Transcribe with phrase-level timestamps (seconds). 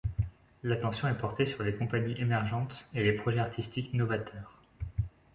[0.63, 4.57] L'attention est portée sur les compagnies émergentes et les projets artistiques novateurs.